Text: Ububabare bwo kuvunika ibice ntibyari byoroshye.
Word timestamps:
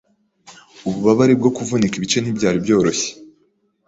Ububabare 0.87 1.33
bwo 1.39 1.49
kuvunika 1.57 1.95
ibice 1.99 2.17
ntibyari 2.21 2.57
byoroshye. 2.65 3.09